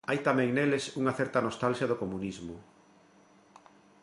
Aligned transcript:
Hai 0.09 0.19
tamén 0.27 0.49
neles 0.53 0.83
unha 0.99 1.15
certa 1.19 1.43
nostalxia 1.47 1.89
do 1.91 1.99
comunismo. 2.03 2.55